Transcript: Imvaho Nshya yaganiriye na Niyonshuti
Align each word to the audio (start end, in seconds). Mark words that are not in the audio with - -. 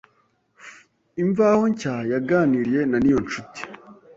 Imvaho 1.23 1.63
Nshya 1.71 1.95
yaganiriye 2.11 2.81
na 2.91 2.97
Niyonshuti 3.03 3.61